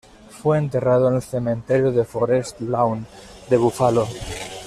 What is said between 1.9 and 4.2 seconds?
Forest Lawn de Buffalo.